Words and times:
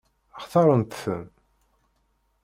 Xtaṛent-ten? 0.43 1.23